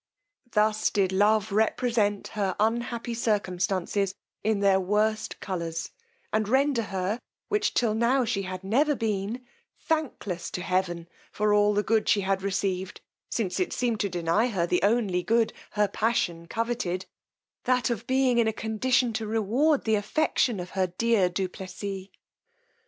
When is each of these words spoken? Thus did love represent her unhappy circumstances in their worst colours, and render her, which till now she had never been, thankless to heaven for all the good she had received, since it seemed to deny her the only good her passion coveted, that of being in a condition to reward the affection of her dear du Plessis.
Thus 0.53 0.89
did 0.89 1.11
love 1.11 1.51
represent 1.51 2.29
her 2.29 2.55
unhappy 2.59 3.13
circumstances 3.13 4.15
in 4.43 4.59
their 4.59 4.79
worst 4.79 5.39
colours, 5.39 5.91
and 6.33 6.49
render 6.49 6.81
her, 6.81 7.19
which 7.49 7.75
till 7.75 7.93
now 7.93 8.25
she 8.25 8.41
had 8.41 8.63
never 8.63 8.95
been, 8.95 9.45
thankless 9.79 10.49
to 10.53 10.63
heaven 10.63 11.07
for 11.31 11.53
all 11.53 11.75
the 11.75 11.83
good 11.83 12.09
she 12.09 12.21
had 12.21 12.41
received, 12.41 12.99
since 13.29 13.59
it 13.59 13.73
seemed 13.73 13.99
to 13.99 14.09
deny 14.09 14.47
her 14.47 14.65
the 14.65 14.81
only 14.81 15.21
good 15.21 15.53
her 15.73 15.87
passion 15.87 16.47
coveted, 16.47 17.05
that 17.65 17.91
of 17.91 18.07
being 18.07 18.39
in 18.39 18.47
a 18.47 18.51
condition 18.53 19.13
to 19.13 19.27
reward 19.27 19.83
the 19.83 19.93
affection 19.93 20.59
of 20.59 20.71
her 20.71 20.87
dear 20.87 21.29
du 21.29 21.47
Plessis. 21.47 22.07